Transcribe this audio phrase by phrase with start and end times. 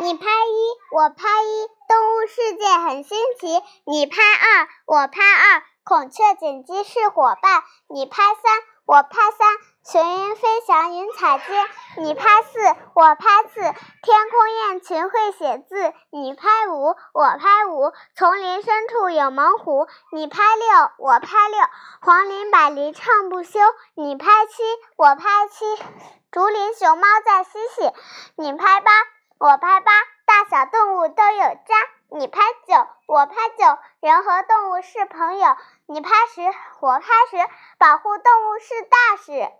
[0.00, 3.60] 你拍一，我拍一，动物世界很新奇。
[3.84, 7.64] 你拍二，我拍二，孔雀锦鸡是伙伴。
[7.88, 9.48] 你拍三，我拍三，
[9.84, 11.68] 雄鹰飞翔云彩间。
[11.96, 12.60] 你拍四，
[12.94, 15.92] 我拍四，天空雁群会写字。
[16.10, 19.88] 你拍五，我拍五，丛林深处有猛虎。
[20.12, 21.58] 你拍六，我拍六，
[22.02, 23.58] 黄鹂百灵唱不休。
[23.96, 24.62] 你拍七，
[24.96, 25.64] 我拍七，
[26.30, 27.92] 竹林熊猫在嬉戏。
[28.36, 28.92] 你拍八。
[29.40, 29.92] 我拍八，
[30.26, 31.74] 大小动物都有家。
[32.10, 35.56] 你拍九，我拍九，人和动物是朋友。
[35.86, 36.42] 你拍十，
[36.80, 37.36] 我拍十，
[37.78, 39.52] 保护动物是大事。